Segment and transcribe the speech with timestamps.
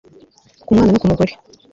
[0.65, 1.33] ku mwana no ku mugore